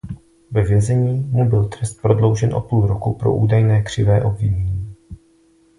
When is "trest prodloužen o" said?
1.69-2.61